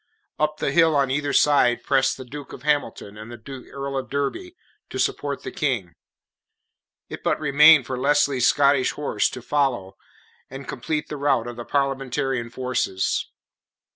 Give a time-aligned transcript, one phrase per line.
[0.39, 4.09] Up the hill on either side pressed the Duke of Hamilton and the Earl of
[4.09, 4.55] Derby
[4.89, 5.93] to support the King.
[7.07, 9.97] It but remained for Lesley's Scottish horse to follow
[10.49, 13.27] and complete the rout of the Parliamentarian forces.